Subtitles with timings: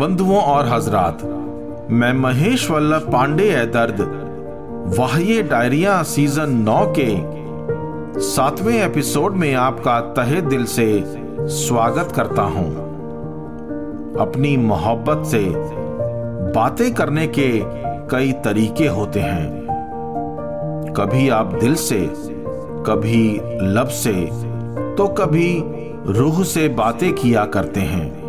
[0.00, 1.22] बंधुओं और हजरात,
[1.90, 3.98] मैं महेश वल्लभ पांडे है दर्द,
[4.98, 10.86] वाह्य डायरिया सीज़न नौ के सातवें एपिसोड में आपका तहे दिल से
[11.38, 12.70] स्वागत करता हूँ।
[14.20, 15.44] अपनी मोहब्बत से
[16.54, 17.50] बातें करने के
[18.10, 19.48] कई तरीके होते हैं।
[20.96, 22.00] कभी आप दिल से,
[22.86, 24.14] कभी लब से
[24.96, 25.62] तो कभी
[26.12, 28.19] रूह से बातें किया करते हैं।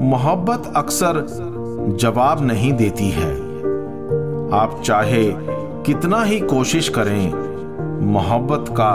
[0.00, 1.26] मोहब्बत अक्सर
[2.00, 3.30] जवाब नहीं देती है।
[4.52, 5.24] आप चाहे
[5.86, 7.32] कितना ही कोशिश करें,
[8.12, 8.90] मोहब्बत का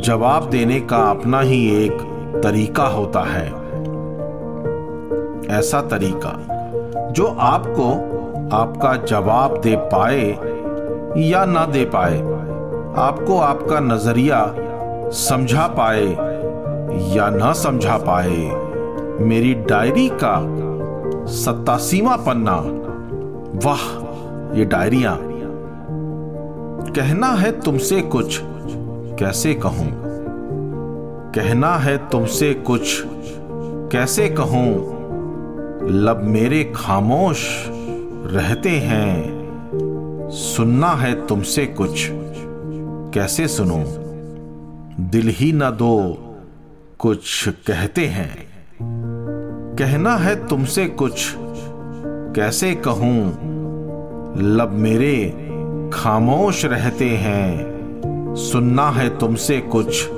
[0.00, 1.92] जवाब देने का अपना ही एक
[2.44, 3.46] तरीका होता है।
[5.58, 6.32] ऐसा तरीका
[7.12, 7.90] जो आपको
[8.56, 10.38] आपका जवाब दे पाए
[11.18, 12.20] या ना दे पाए,
[12.96, 14.54] आपको आपका नज़रिया
[15.10, 16.06] समझा पाए
[17.16, 18.65] या ना समझा पाए।
[19.20, 20.34] मेरी डायरी का
[21.26, 22.56] सत्तासीवा पन्ना
[23.66, 23.82] वाह,
[24.58, 25.18] ये डायरिया।
[26.92, 28.40] कहना है तुमसे कुछ,
[29.18, 29.88] कैसे कहूँ?
[31.32, 33.02] कहना है तुमसे कुछ,
[33.92, 34.96] कैसे कहूँ?
[35.90, 37.66] लब मेरे खामोश
[38.26, 39.36] रहते हैं।
[40.30, 42.08] सुनना है तुमसे कुछ,
[43.14, 43.84] कैसे सुनो?
[45.00, 46.18] दिल ही ना दो
[46.98, 48.45] कुछ कहते हैं।
[49.78, 51.34] कहना है तुमसे कुछ।
[52.36, 53.26] कैसे कहूँ?
[54.42, 55.48] लब मेरे,
[55.92, 57.66] खामोश रहते हैं।
[58.38, 60.08] सुनना है तुमसे कुछ।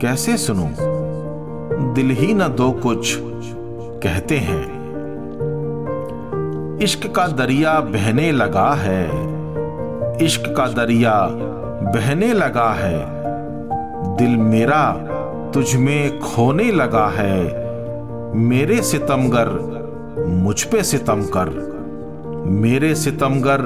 [0.00, 0.70] कैसे सुनो?
[1.94, 3.18] दिल ही न दो कुछ,
[4.02, 4.64] कहते हैं।
[6.82, 9.08] इश्क का दरिया बहने लगा है।
[10.24, 11.28] इश्क का दरिया
[11.94, 13.06] बहने लगा है।
[14.16, 14.92] दिल मेरा
[15.54, 17.61] तुझ में खोने लगा है।
[18.34, 19.48] मेरे सितमगर,
[20.28, 21.48] मुझ पे सितम कर
[22.46, 23.60] मेरे सितमगर,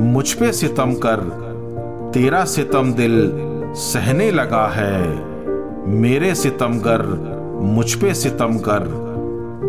[0.00, 1.20] मुझ पे सितम कर
[2.14, 3.32] तेरा सितम दिल
[3.74, 5.02] सहने लगा है।
[5.88, 7.02] मेरे सितमगर,
[7.62, 8.80] मुझ पे सितम कर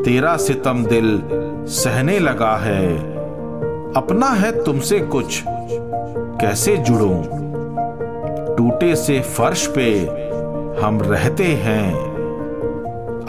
[0.06, 1.22] तेरा सितम दिल
[1.66, 2.98] सहने लगा है।
[3.94, 5.44] अपना है तुमसे कुछ,
[6.42, 7.24] कैसे जुड़ो?
[8.58, 10.00] टूटे से फर्श पे
[10.82, 12.13] हम रहते हैं।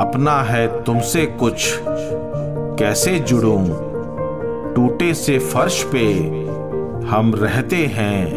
[0.00, 1.80] अपना है तुमसे कुछ।
[2.78, 3.68] कैसे जुड़ूं?
[4.74, 6.12] टूटे से फर्श पे
[7.06, 8.30] हम रहते हैं।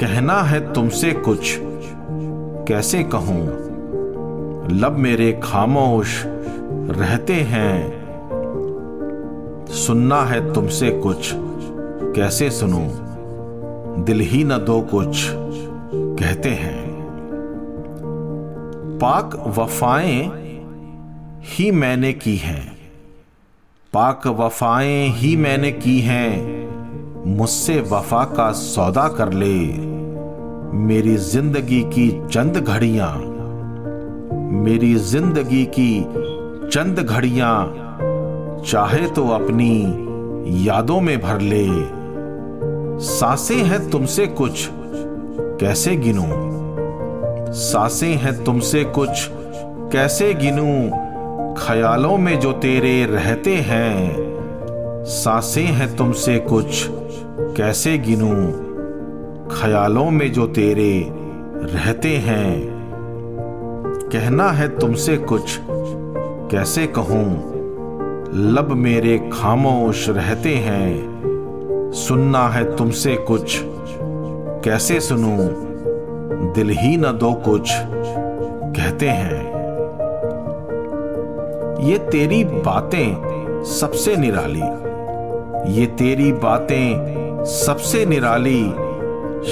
[0.00, 1.58] कहना है तुमसे कुछ।
[2.68, 3.46] कैसे कहूँ?
[4.70, 6.22] लब मेरे खामोश
[6.90, 8.06] रहते हैं।
[9.70, 11.32] सुनना है तुमसे कुछ।
[12.16, 12.88] कैसे सुनो?
[14.04, 15.28] दिल ही न दो कुछ।
[15.94, 16.85] कहते हैं।
[19.00, 20.22] पाक वफाएँ
[21.42, 22.76] ही मैंने की हैं।
[23.92, 29.58] पाक वफाएँ ही मैंने की हैं। मुझसे वफा का सौदा कर ले।
[30.78, 33.12] मेरी ज़िंदगी की चंद घड़ियाँ।
[34.62, 36.00] मेरी ज़िंदगी की
[36.68, 37.74] चंद घड़ियाँ
[38.66, 39.72] चाहे तो अपनी
[40.66, 41.66] यादों में भर ले।
[43.06, 44.68] साँसें हैं तुमसे कुछ,
[45.60, 46.55] कैसे गिनूं?
[47.56, 49.30] साँसें हैं तुमसे कुछ।
[49.92, 50.90] कैसे गिनूं?
[51.54, 54.16] ख्यालों में जो तेरे रहते हैं।
[55.04, 56.88] सासे हैं तुमसे कुछ।
[57.56, 58.52] कैसे गिनूं?
[59.48, 61.08] ख्यालों में जो तेरे
[61.54, 62.62] रहते हैं।
[64.12, 65.60] कहना है तुमसे कुछ।
[66.50, 67.30] कैसे कहूँ?
[68.34, 70.96] लब मेरे खामोश रहते हैं।
[71.94, 73.60] सुनना है तुमसे कुछ।
[74.64, 75.65] कैसे सुनूं?
[76.36, 77.70] दिल ही न दो कुछ,
[78.76, 79.44] कहते हैं।
[81.80, 84.68] ये तेरी बातें सबसे निराली,
[85.72, 88.62] ये तेरी बातें सबसे निराली,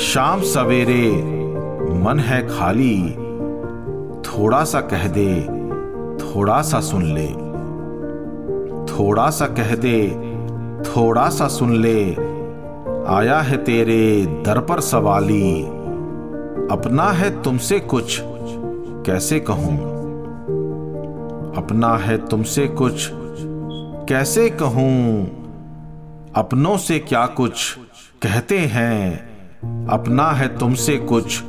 [0.00, 1.10] शाम सवेरे
[1.94, 3.10] मन है खाली,
[4.22, 5.40] थोड़ा सा कह दे,
[6.18, 7.26] थोड़ा सा सुन ले।
[8.94, 10.08] थोड़ा सा कह दे,
[10.86, 12.00] थोड़ा सा सुन ले,
[13.08, 15.73] आया है तेरे दर पर सवाली
[16.70, 18.20] अपना है तुमसे कुछ,
[19.06, 19.76] कैसे कहूँ?
[21.56, 23.10] अपना है तुमसे कुछ,
[24.08, 25.26] कैसे कहूँ?
[26.34, 27.78] अपनों से क्या कुछ
[28.22, 29.16] कहते हैं?
[29.86, 31.42] अपना है तुमसे कुछ,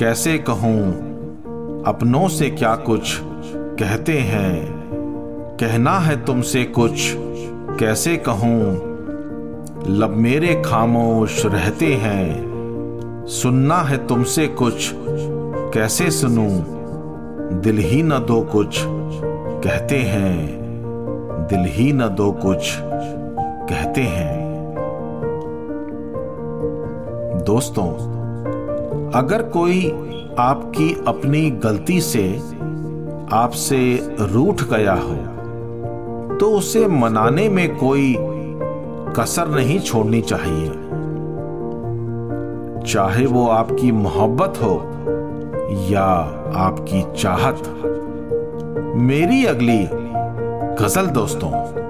[0.00, 0.92] कैसे कहूँ?
[1.84, 3.20] अपनों से क्या कुछ
[3.54, 4.72] कहते हैं?
[5.60, 7.14] कहना है तुमसे कुछ,
[7.80, 8.94] कैसे कहूँ?
[9.88, 12.53] लब मेरे खामोश रहते हैं।
[13.26, 14.90] सुनना है तुमसे कुछ,
[15.74, 17.60] कैसे सुनूं?
[17.60, 18.80] दिल ही न दो कुछ,
[19.64, 20.48] कहते हैं।
[21.50, 22.76] दिल ही न दो कुछ,
[23.70, 24.44] कहते हैं।
[27.46, 27.88] दोस्तों,
[29.14, 29.90] अगर कोई
[30.38, 32.40] आपकी अपनी गलती से
[33.32, 35.16] आपसे रूठ गया हो
[36.36, 38.16] तो उसे मनाने में कोई
[39.16, 40.83] कसर नहीं छोड़नी चाहिए।
[42.86, 44.74] चाहे वो आपकी मोहब्बत हो
[45.90, 46.04] या
[46.56, 47.62] आपकी चाहत।
[48.96, 49.88] मेरी अगली
[50.84, 51.83] गज़ल दोस्तों।